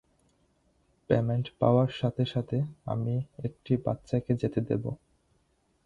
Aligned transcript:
Payment 1.09 1.47
পাওয়ার 1.59 1.89
সাথে 1.91 2.23
সাথে, 2.25 2.57
আমি 2.85 3.15
একটি 3.43 3.73
বাচ্চাকে 3.77 4.31
যেতে 4.35 4.59
দেবো। 4.61 4.91